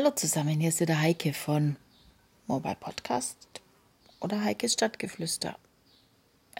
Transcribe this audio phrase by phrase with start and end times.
[0.00, 1.74] Hallo zusammen, hier ist der Heike von
[2.46, 3.36] Mobile Podcast
[4.20, 5.58] oder Heikes Stadtgeflüster.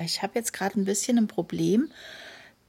[0.00, 1.88] Ich habe jetzt gerade ein bisschen ein Problem,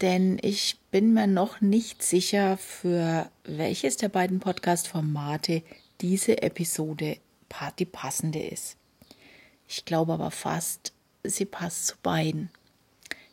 [0.01, 5.63] denn ich bin mir noch nicht sicher, für welches der beiden Podcast-Formate
[6.01, 7.17] diese Episode
[7.79, 8.77] die passende ist.
[9.67, 10.93] Ich glaube aber fast,
[11.23, 12.51] sie passt zu beiden.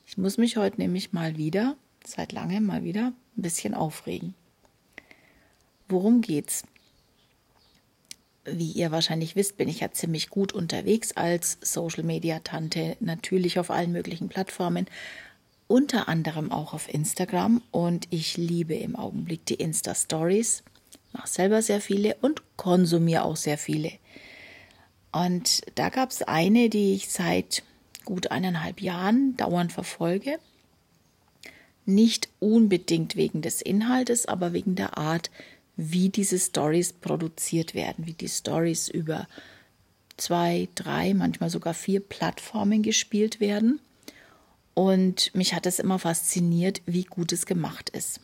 [0.06, 4.34] Ich muss mich heute nämlich mal wieder, seit langem mal wieder, ein bisschen aufregen.
[5.86, 6.64] Worum geht's?
[8.48, 13.58] Wie ihr wahrscheinlich wisst, bin ich ja ziemlich gut unterwegs als Social Media Tante, natürlich
[13.58, 14.86] auf allen möglichen Plattformen,
[15.66, 20.62] unter anderem auch auf Instagram und ich liebe im Augenblick die Insta Stories,
[21.12, 23.90] mache selber sehr viele und konsumiere auch sehr viele.
[25.10, 27.64] Und da gab es eine, die ich seit
[28.04, 30.38] gut eineinhalb Jahren dauernd verfolge.
[31.84, 35.30] Nicht unbedingt wegen des Inhaltes, aber wegen der Art,
[35.76, 39.28] wie diese Stories produziert werden, wie die Stories über
[40.16, 43.80] zwei, drei, manchmal sogar vier Plattformen gespielt werden.
[44.74, 48.20] Und mich hat es immer fasziniert, wie gut es gemacht ist.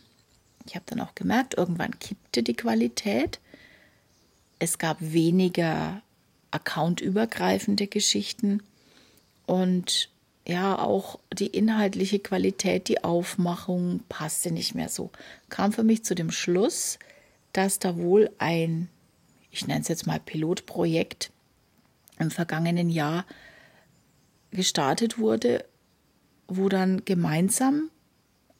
[0.66, 3.40] Ich habe dann auch gemerkt, irgendwann kippte die Qualität.
[4.58, 6.02] Es gab weniger
[6.50, 8.62] accountübergreifende Geschichten
[9.46, 10.10] und
[10.46, 15.10] ja, auch die inhaltliche Qualität, die Aufmachung passte nicht mehr so.
[15.48, 16.98] Kam für mich zu dem Schluss,
[17.52, 18.88] dass da wohl ein,
[19.50, 21.30] ich nenne es jetzt mal Pilotprojekt
[22.18, 23.24] im vergangenen Jahr
[24.50, 25.64] gestartet wurde,
[26.48, 27.90] wo dann gemeinsam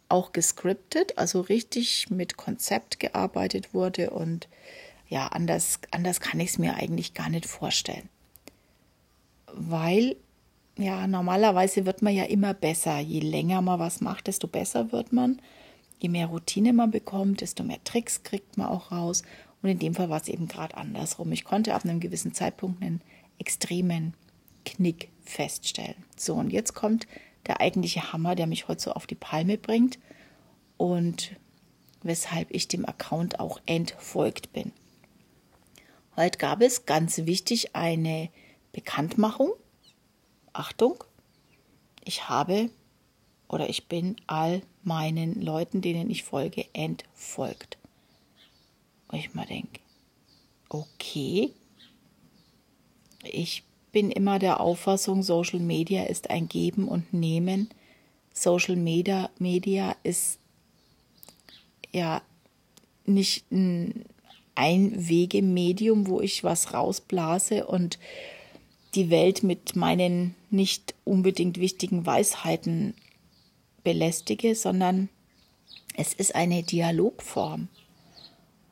[0.09, 4.49] auch gescriptet, also richtig mit Konzept gearbeitet wurde und
[5.09, 8.09] ja, anders, anders kann ich es mir eigentlich gar nicht vorstellen.
[9.53, 10.17] Weil,
[10.79, 12.99] ja, normalerweise wird man ja immer besser.
[12.99, 15.41] Je länger man was macht, desto besser wird man.
[16.03, 19.23] Je mehr Routine man bekommt, desto mehr Tricks kriegt man auch raus.
[19.63, 21.31] Und in dem Fall war es eben gerade andersrum.
[21.31, 23.01] Ich konnte ab einem gewissen Zeitpunkt einen
[23.39, 24.15] extremen
[24.65, 25.95] Knick feststellen.
[26.17, 27.07] So, und jetzt kommt
[27.47, 30.01] der eigentliche Hammer, der mich heute so auf die Palme bringt
[30.77, 31.37] und
[32.03, 34.73] weshalb ich dem Account auch entfolgt bin.
[36.17, 38.29] Heute gab es ganz wichtig eine
[38.73, 39.53] Bekanntmachung.
[40.53, 41.05] Achtung,
[42.05, 42.71] ich habe
[43.47, 47.79] oder ich bin all meinen Leuten, denen ich folge, entfolgt.
[49.09, 49.81] Und ich mal denke,
[50.69, 51.51] okay,
[53.25, 57.69] ich bin immer der Auffassung, Social Media ist ein Geben und Nehmen.
[58.33, 60.39] Social Media, Media ist
[61.93, 62.23] ja
[63.05, 64.05] nicht ein
[64.55, 67.99] Einwegemedium, wo ich was rausblase und
[68.95, 72.95] die Welt mit meinen nicht unbedingt wichtigen Weisheiten
[73.85, 75.09] belästige, sondern
[75.97, 77.69] es ist eine Dialogform.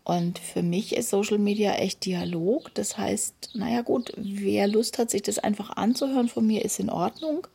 [0.04, 2.74] Und für mich ist Social Media echt Dialog.
[2.74, 6.90] Das heißt, naja gut, wer Lust hat, sich das einfach anzuhören von mir, ist in
[6.90, 7.46] Ordnung.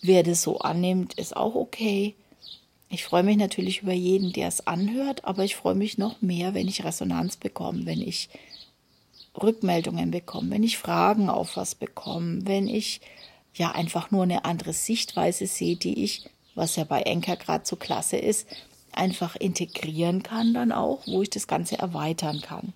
[0.00, 2.14] Wer das so annimmt, ist auch okay.
[2.88, 6.54] Ich freue mich natürlich über jeden, der es anhört, aber ich freue mich noch mehr,
[6.54, 8.30] wenn ich Resonanz bekomme, wenn ich
[9.40, 13.00] Rückmeldungen bekomme, wenn ich Fragen auf was bekomme, wenn ich
[13.54, 16.28] ja einfach nur eine andere Sichtweise sehe, die ich
[16.60, 18.46] was ja bei Enker gerade so klasse ist,
[18.92, 22.74] einfach integrieren kann dann auch, wo ich das Ganze erweitern kann.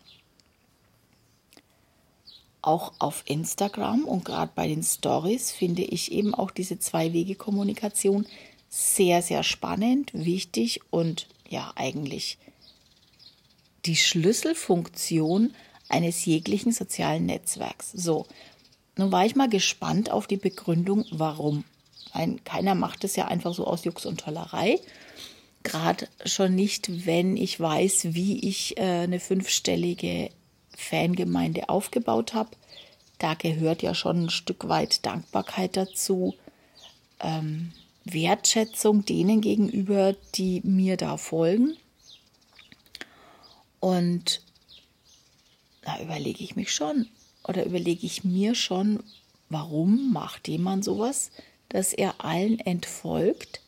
[2.62, 8.26] Auch auf Instagram und gerade bei den Stories finde ich eben auch diese Zwei-Wege-Kommunikation
[8.70, 12.38] sehr, sehr spannend, wichtig und ja eigentlich
[13.84, 15.54] die Schlüsselfunktion
[15.90, 17.92] eines jeglichen sozialen Netzwerks.
[17.92, 18.26] So,
[18.96, 21.64] nun war ich mal gespannt auf die Begründung, warum.
[22.14, 24.78] Ein, keiner macht es ja einfach so aus Jux und Tollerei.
[25.64, 30.30] Gerade schon nicht, wenn ich weiß, wie ich äh, eine fünfstellige
[30.76, 32.50] Fangemeinde aufgebaut habe.
[33.18, 36.34] Da gehört ja schon ein Stück weit Dankbarkeit dazu,
[37.20, 37.72] ähm,
[38.04, 41.76] Wertschätzung denen gegenüber, die mir da folgen.
[43.80, 44.40] Und
[45.82, 47.08] da überlege ich mich schon
[47.46, 49.02] oder überlege ich mir schon,
[49.48, 51.30] warum macht jemand sowas?
[51.74, 53.60] Dass er allen entfolgt,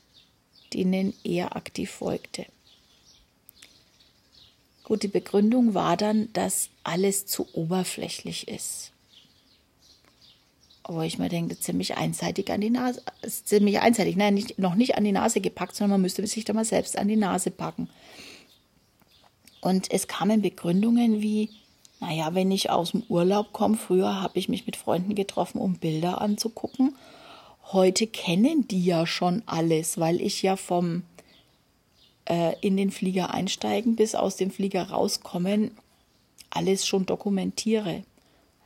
[0.72, 2.46] denen er aktiv folgte.
[4.84, 8.92] Gut, die Begründung war dann, dass alles zu oberflächlich ist.
[10.84, 14.94] Aber ich mir denke, ziemlich einseitig an die Nase, ziemlich einseitig, nein, nicht, noch nicht
[14.94, 17.90] an die Nase gepackt, sondern man müsste sich da mal selbst an die Nase packen.
[19.60, 21.50] Und es kamen Begründungen wie,
[21.98, 25.74] naja, wenn ich aus dem Urlaub komme, früher habe ich mich mit Freunden getroffen, um
[25.74, 26.94] Bilder anzugucken
[27.72, 31.02] heute kennen die ja schon alles, weil ich ja vom
[32.28, 35.72] äh, in den Flieger einsteigen bis aus dem Flieger rauskommen
[36.56, 38.02] alles schon dokumentiere.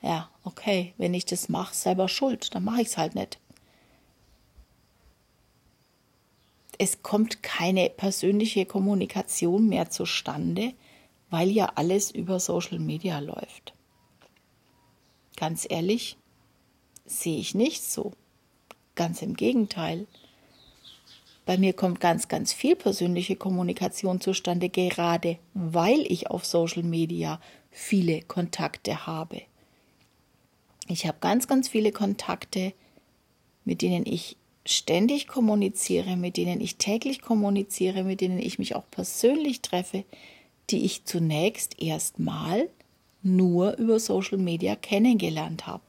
[0.03, 3.39] Ja, okay, wenn ich das mache, selber schuld, dann mache ich es halt nicht.
[6.79, 10.73] Es kommt keine persönliche Kommunikation mehr zustande,
[11.29, 13.75] weil ja alles über Social Media läuft.
[15.37, 16.17] Ganz ehrlich,
[17.05, 18.13] sehe ich nicht so.
[19.01, 20.07] Ganz im Gegenteil.
[21.47, 27.41] Bei mir kommt ganz, ganz viel persönliche Kommunikation zustande, gerade weil ich auf Social Media
[27.71, 29.41] viele Kontakte habe.
[30.87, 32.75] Ich habe ganz, ganz viele Kontakte,
[33.65, 34.37] mit denen ich
[34.67, 40.05] ständig kommuniziere, mit denen ich täglich kommuniziere, mit denen ich mich auch persönlich treffe,
[40.69, 42.69] die ich zunächst erstmal
[43.23, 45.85] nur über Social Media kennengelernt habe.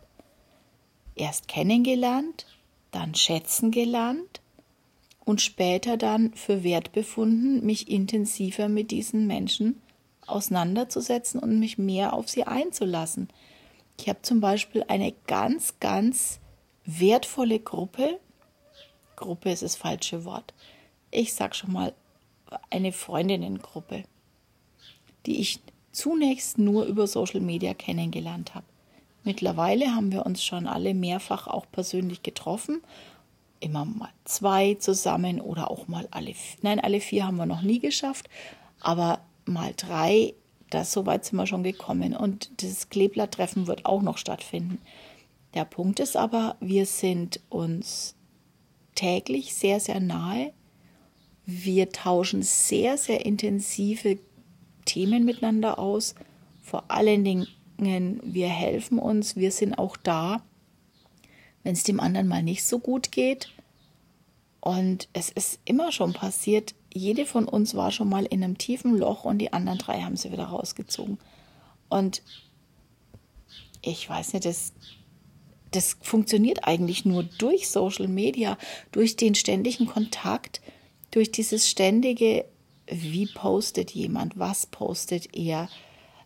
[1.18, 2.46] Erst kennengelernt,
[2.92, 4.42] dann schätzen gelernt
[5.26, 9.82] und später dann für wert befunden, mich intensiver mit diesen Menschen
[10.28, 13.30] auseinanderzusetzen und mich mehr auf sie einzulassen.
[14.00, 16.40] Ich habe zum Beispiel eine ganz, ganz
[16.86, 18.20] wertvolle Gruppe.
[19.16, 20.54] Gruppe ist das falsche Wort.
[21.12, 21.94] Ich sage schon mal
[22.70, 24.04] eine Freundinnengruppe,
[25.26, 25.60] die ich
[25.92, 28.66] zunächst nur über Social Media kennengelernt habe.
[29.24, 32.82] Mittlerweile haben wir uns schon alle mehrfach auch persönlich getroffen.
[33.60, 37.80] Immer mal zwei zusammen oder auch mal alle, nein, alle vier haben wir noch nie
[37.80, 38.28] geschafft,
[38.80, 40.34] aber mal drei,
[40.72, 42.16] das so weit sind wir schon gekommen.
[42.16, 44.80] Und das Klebler-Treffen wird auch noch stattfinden.
[45.54, 48.16] Der Punkt ist aber, wir sind uns
[48.96, 50.54] täglich sehr, sehr nahe.
[51.46, 54.18] Wir tauschen sehr, sehr intensive
[54.86, 56.16] Themen miteinander aus.
[56.62, 57.48] Vor allen Dingen
[57.82, 60.42] wir helfen uns, wir sind auch da,
[61.64, 63.50] wenn es dem anderen mal nicht so gut geht.
[64.60, 68.98] Und es ist immer schon passiert, jede von uns war schon mal in einem tiefen
[68.98, 71.18] Loch und die anderen drei haben sie wieder rausgezogen.
[71.90, 72.22] Und
[73.82, 74.74] ich weiß nicht, das,
[75.72, 78.58] das funktioniert eigentlich nur durch Social Media,
[78.92, 80.62] durch den ständigen Kontakt,
[81.10, 82.46] durch dieses ständige,
[82.88, 85.70] wie postet jemand, was postet er,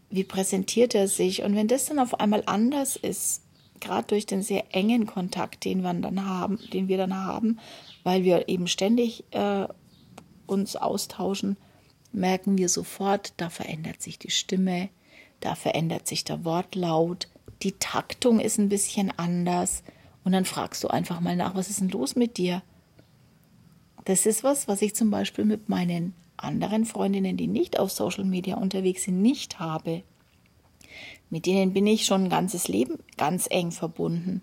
[0.10, 1.44] wie präsentiert er sich.
[1.44, 3.42] Und wenn das dann auf einmal anders ist,
[3.80, 7.60] gerade durch den sehr engen Kontakt, den wir dann haben, den wir dann haben,
[8.04, 9.68] weil wir eben ständig äh,
[10.48, 11.58] uns austauschen,
[12.12, 14.90] merken wir sofort, da verändert sich die Stimme,
[15.42, 17.28] da verändert sich der Wortlaut,
[17.62, 19.84] die Taktung ist ein bisschen anders.
[20.24, 22.64] Und dann fragst du einfach mal nach, was ist denn los mit dir?
[24.06, 26.14] Das ist was, was ich zum Beispiel mit meinen
[26.46, 30.04] anderen Freundinnen, die nicht auf Social Media unterwegs sind, nicht habe.
[31.30, 34.42] Mit denen bin ich schon ein ganzes Leben ganz eng verbunden.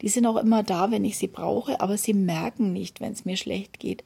[0.00, 3.24] Die sind auch immer da, wenn ich sie brauche, aber sie merken nicht, wenn es
[3.24, 4.02] mir schlecht geht.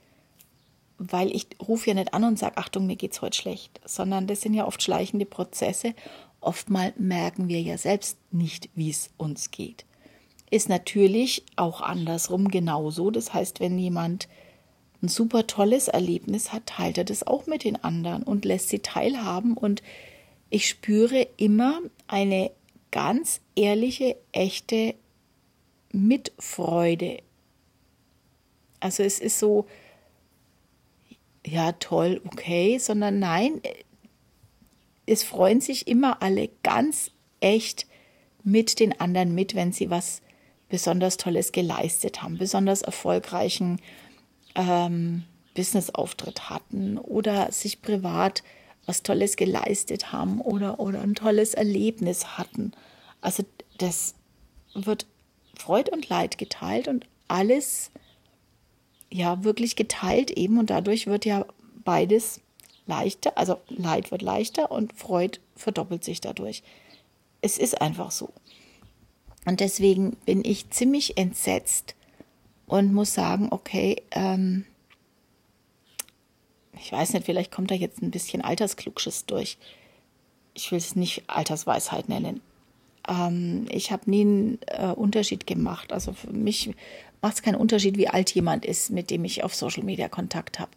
[0.98, 4.40] Weil ich rufe ja nicht an und sage, Achtung, mir geht's heute schlecht, sondern das
[4.42, 5.94] sind ja oft schleichende Prozesse.
[6.40, 9.84] Oftmal merken wir ja selbst nicht, wie es uns geht.
[10.50, 13.10] Ist natürlich auch andersrum genauso.
[13.10, 14.28] Das heißt, wenn jemand
[15.02, 18.80] ein super tolles Erlebnis hat, teilt er das auch mit den anderen und lässt sie
[18.80, 19.56] teilhaben.
[19.56, 19.82] Und
[20.50, 22.50] ich spüre immer eine
[22.90, 24.94] ganz ehrliche, echte
[25.92, 27.18] Mitfreude.
[28.80, 29.66] Also es ist so,
[31.46, 33.60] ja toll, okay, sondern nein,
[35.06, 37.10] es freuen sich immer alle ganz
[37.40, 37.86] echt
[38.42, 40.22] mit den anderen mit, wenn sie was
[40.68, 43.80] besonders Tolles geleistet haben, besonders erfolgreichen
[44.56, 48.42] ähm, Businessauftritt hatten oder sich privat
[48.86, 52.72] was Tolles geleistet haben oder, oder ein tolles Erlebnis hatten.
[53.20, 53.44] Also
[53.78, 54.14] das
[54.74, 55.06] wird
[55.58, 57.90] Freud und Leid geteilt und alles
[59.10, 61.46] ja wirklich geteilt eben und dadurch wird ja
[61.84, 62.40] beides
[62.86, 66.62] leichter, also Leid wird leichter und Freud verdoppelt sich dadurch.
[67.40, 68.32] Es ist einfach so.
[69.44, 71.94] Und deswegen bin ich ziemlich entsetzt,
[72.66, 74.64] und muss sagen, okay, ähm,
[76.78, 79.58] ich weiß nicht, vielleicht kommt da jetzt ein bisschen Altersklugschiss durch.
[80.54, 82.40] Ich will es nicht Altersweisheit nennen.
[83.08, 85.92] Ähm, ich habe nie einen äh, Unterschied gemacht.
[85.92, 86.70] Also für mich
[87.22, 90.58] macht es keinen Unterschied, wie alt jemand ist, mit dem ich auf Social Media Kontakt
[90.58, 90.70] habe.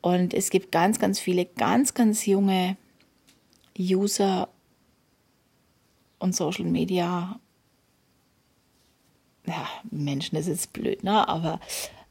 [0.00, 2.76] Und es gibt ganz, ganz viele ganz, ganz junge
[3.78, 4.48] User
[6.18, 7.38] und Social Media
[9.46, 11.28] ja, Menschen, das ist blöd, ne?
[11.28, 11.60] aber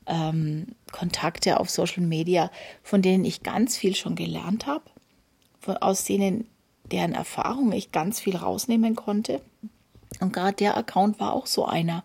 [0.05, 2.51] ähm, Kontakte auf Social Media,
[2.83, 4.83] von denen ich ganz viel schon gelernt habe,
[5.79, 6.47] aus denen,
[6.83, 9.41] deren Erfahrung ich ganz viel rausnehmen konnte.
[10.19, 12.03] Und gerade der Account war auch so einer,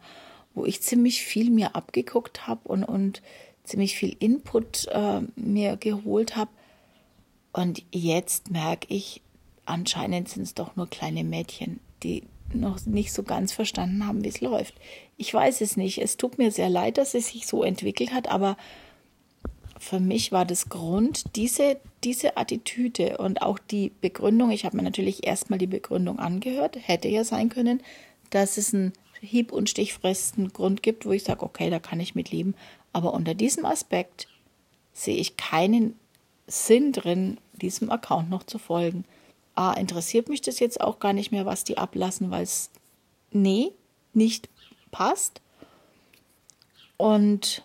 [0.55, 3.23] wo ich ziemlich viel mir abgeguckt habe und, und
[3.65, 6.51] ziemlich viel Input äh, mir geholt habe.
[7.53, 9.23] Und jetzt merke ich,
[9.65, 12.23] anscheinend sind es doch nur kleine Mädchen, die
[12.53, 14.75] noch nicht so ganz verstanden haben, wie es läuft.
[15.17, 15.99] Ich weiß es nicht.
[15.99, 18.57] Es tut mir sehr leid, dass es sich so entwickelt hat, aber
[19.79, 24.83] für mich war das Grund, diese, diese Attitüde und auch die Begründung, ich habe mir
[24.83, 27.83] natürlich erstmal die Begründung angehört, hätte ja sein können,
[28.31, 32.15] dass es einen hieb- und stichfresten Grund gibt, wo ich sage, okay, da kann ich
[32.15, 32.55] mit leben.
[32.93, 34.29] Aber unter diesem Aspekt
[34.93, 35.99] sehe ich keinen
[36.47, 39.05] Sinn drin, diesem Account noch zu folgen.
[39.57, 42.71] A, interessiert mich das jetzt auch gar nicht mehr, was die ablassen, weil es,
[43.33, 43.73] nee,
[44.13, 44.49] nicht
[44.91, 45.41] passt.
[46.97, 47.65] Und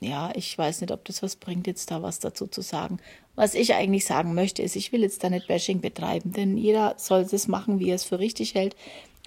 [0.00, 2.98] ja, ich weiß nicht, ob das was bringt, jetzt da was dazu zu sagen.
[3.34, 6.94] Was ich eigentlich sagen möchte, ist, ich will jetzt da nicht Bashing betreiben, denn jeder
[6.98, 8.76] soll es machen, wie er es für richtig hält.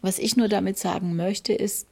[0.01, 1.87] Was ich nur damit sagen möchte, ist,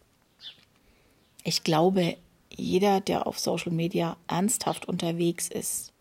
[1.43, 2.17] ich glaube,
[2.55, 5.93] jeder, der auf Social Media ernsthaft unterwegs ist,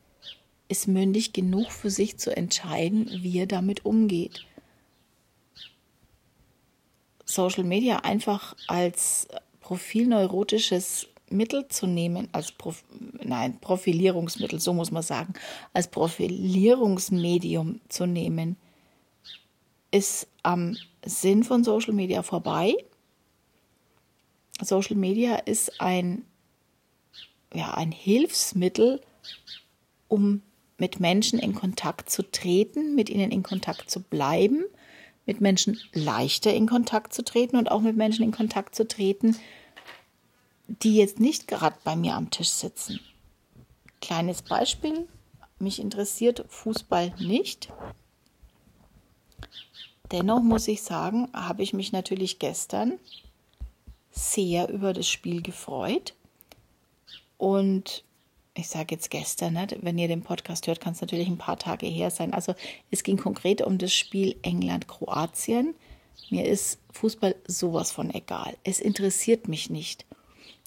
[0.68, 4.44] ist mündig genug für sich zu entscheiden, wie er damit umgeht.
[7.24, 9.28] Social Media einfach als
[9.60, 12.84] profilneurotisches Mittel zu nehmen, als Prof
[13.22, 15.34] nein, Profilierungsmittel, so muss man sagen,
[15.74, 18.56] als Profilierungsmedium zu nehmen,
[19.90, 22.74] ist am Sinn von Social Media vorbei.
[24.62, 26.24] Social Media ist ein,
[27.54, 29.02] ja, ein Hilfsmittel,
[30.08, 30.42] um
[30.78, 34.64] mit Menschen in Kontakt zu treten, mit ihnen in Kontakt zu bleiben,
[35.26, 39.36] mit Menschen leichter in Kontakt zu treten und auch mit Menschen in Kontakt zu treten,
[40.68, 43.00] die jetzt nicht gerade bei mir am Tisch sitzen.
[44.00, 45.08] Kleines Beispiel,
[45.58, 47.68] mich interessiert Fußball nicht.
[50.12, 52.98] Dennoch muss ich sagen, habe ich mich natürlich gestern
[54.10, 56.14] sehr über das Spiel gefreut.
[57.36, 58.04] Und
[58.58, 59.66] ich sage jetzt gestern, ne?
[59.80, 62.34] wenn ihr den Podcast hört, kann es natürlich ein paar Tage her sein.
[62.34, 62.54] Also
[62.90, 65.74] es ging konkret um das Spiel England-Kroatien.
[66.30, 68.56] Mir ist Fußball sowas von egal.
[68.64, 70.04] Es interessiert mich nicht.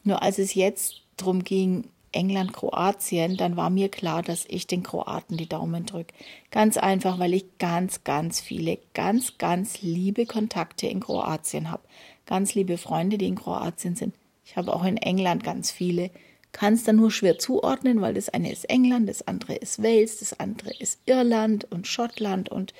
[0.03, 1.83] Nur als es jetzt darum ging,
[2.13, 6.13] England, Kroatien, dann war mir klar, dass ich den Kroaten die Daumen drücke.
[6.49, 11.83] Ganz einfach, weil ich ganz, ganz viele, ganz, ganz liebe Kontakte in Kroatien habe.
[12.25, 14.15] Ganz liebe Freunde, die in Kroatien sind.
[14.45, 16.09] Ich habe auch in England ganz viele.
[16.51, 20.19] Kann es dann nur schwer zuordnen, weil das eine ist England, das andere ist Wales,
[20.19, 22.73] das andere ist Irland und Schottland und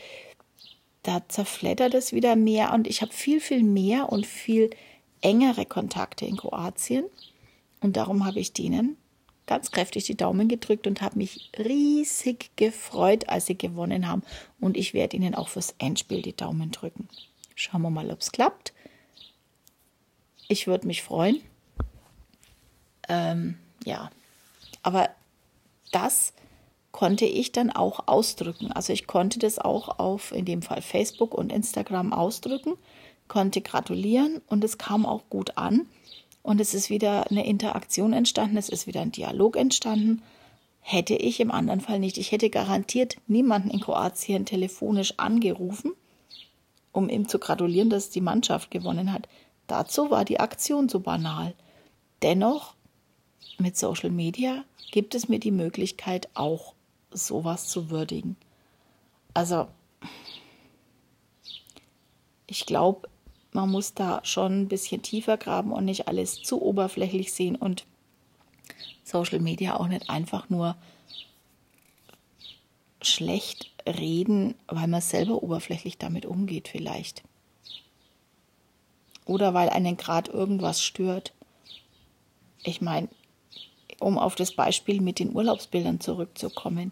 [1.04, 4.70] da zerfleddert es wieder mehr und ich habe viel, viel mehr und viel
[5.22, 7.06] engere Kontakte in Kroatien.
[7.80, 8.98] Und darum habe ich denen
[9.48, 14.24] ganz kräftig die Daumen gedrückt und habe mich riesig gefreut, als sie gewonnen haben.
[14.60, 17.10] Und ich werde ihnen auch fürs Endspiel die Daumen drücken.
[17.56, 18.74] Schauen wir mal, ob es klappt.
[20.48, 21.42] Ich würde mich freuen.
[23.10, 24.09] Ähm, ja,
[24.83, 25.09] aber
[25.91, 26.33] das
[26.91, 28.71] konnte ich dann auch ausdrücken.
[28.71, 32.73] Also ich konnte das auch auf in dem Fall Facebook und Instagram ausdrücken
[33.31, 35.88] konnte gratulieren und es kam auch gut an.
[36.43, 40.21] Und es ist wieder eine Interaktion entstanden, es ist wieder ein Dialog entstanden.
[40.81, 42.17] Hätte ich im anderen Fall nicht.
[42.17, 45.93] Ich hätte garantiert niemanden in Kroatien telefonisch angerufen,
[46.91, 49.29] um ihm zu gratulieren, dass die Mannschaft gewonnen hat.
[49.65, 51.53] Dazu war die Aktion so banal.
[52.23, 52.73] Dennoch,
[53.57, 56.74] mit Social Media gibt es mir die Möglichkeit, auch
[57.12, 58.36] sowas zu würdigen.
[59.33, 59.67] Also,
[62.48, 63.07] ich glaube,
[63.53, 67.86] man muss da schon ein bisschen tiefer graben und nicht alles zu oberflächlich sehen und
[69.03, 70.75] Social Media auch nicht einfach nur
[73.01, 77.24] schlecht reden, weil man selber oberflächlich damit umgeht vielleicht.
[79.25, 81.33] Oder weil einen gerade irgendwas stört.
[82.63, 83.10] Ich meine,
[84.01, 86.91] um auf das Beispiel mit den Urlaubsbildern zurückzukommen.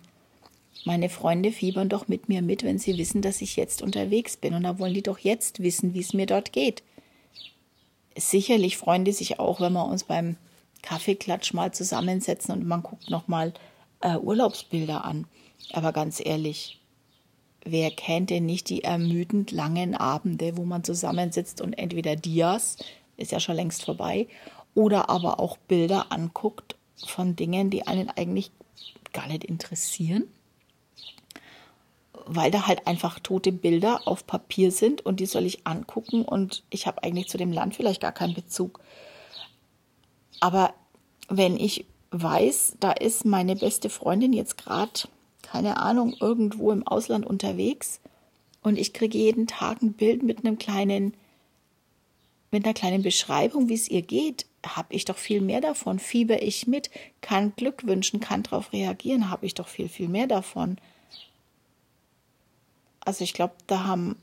[0.86, 4.54] Meine Freunde fiebern doch mit mir mit, wenn sie wissen, dass ich jetzt unterwegs bin.
[4.54, 6.84] Und da wollen die doch jetzt wissen, wie es mir dort geht.
[8.18, 10.38] Sicherlich freuen die sich auch, wenn wir uns beim
[10.82, 13.54] Kaffeeklatsch mal zusammensetzen und man guckt nochmal
[14.02, 15.26] äh, Urlaubsbilder an.
[15.74, 16.80] Aber ganz ehrlich,
[17.66, 22.78] wer kennt denn nicht die ermüdend langen Abende, wo man zusammensitzt und entweder Dias,
[23.18, 24.28] ist ja schon längst vorbei,
[24.76, 26.76] oder aber auch Bilder anguckt
[27.06, 28.52] von Dingen, die einen eigentlich
[29.14, 30.26] gar nicht interessieren?
[32.32, 36.64] weil da halt einfach tote Bilder auf Papier sind und die soll ich angucken und
[36.70, 38.80] ich habe eigentlich zu dem Land vielleicht gar keinen Bezug.
[40.40, 40.76] Aber
[41.28, 45.10] wenn ich weiß, da ist meine beste Freundin jetzt gerade,
[45.42, 48.00] keine Ahnung, irgendwo im Ausland unterwegs
[48.62, 51.16] und ich kriege jeden Tag ein Bild mit einem kleinen,
[52.52, 56.00] mit einer kleinen Beschreibung, wie es ihr geht, habe ich doch viel mehr davon.
[56.00, 56.90] Fieber ich mit,
[57.22, 60.78] kann Glück wünschen, kann darauf reagieren, habe ich doch viel, viel mehr davon
[63.02, 64.18] Also ich glaube, da haben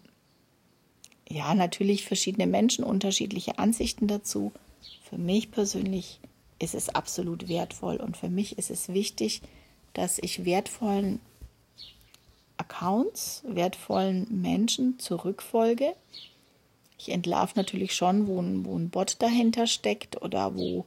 [1.28, 4.52] ja natürlich verschiedene Menschen unterschiedliche Ansichten dazu.
[5.08, 6.20] Für mich persönlich
[6.58, 9.42] ist es absolut wertvoll und für mich ist es wichtig,
[9.92, 11.20] dass ich wertvollen
[12.58, 15.94] Accounts, wertvollen Menschen zurückfolge.
[16.98, 20.86] Ich entlarve natürlich schon, wo ein, wo ein Bot dahinter steckt oder wo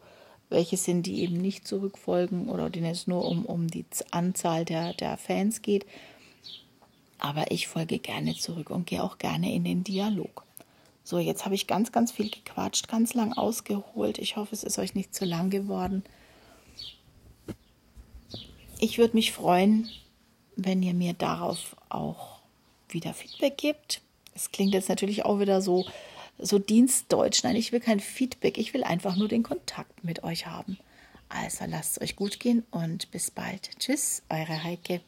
[0.49, 4.93] welche sind, die eben nicht zurückfolgen oder denen es nur um, um die Anzahl der,
[4.93, 5.85] der Fans geht.
[7.19, 10.45] Aber ich folge gerne zurück und gehe auch gerne in den Dialog.
[11.03, 14.17] So, jetzt habe ich ganz, ganz viel gequatscht, ganz lang ausgeholt.
[14.17, 16.03] Ich hoffe, es ist euch nicht zu lang geworden.
[18.79, 19.89] Ich würde mich freuen,
[20.55, 22.39] wenn ihr mir darauf auch
[22.87, 24.01] wieder Feedback gebt.
[24.39, 25.85] Es klingt jetzt natürlich auch wieder so,
[26.37, 27.43] so dienstdeutsch.
[27.43, 28.57] Nein, ich will kein Feedback.
[28.57, 30.77] Ich will einfach nur den Kontakt mit euch haben.
[31.27, 33.71] Also lasst es euch gut gehen und bis bald.
[33.79, 35.01] Tschüss, eure Heike.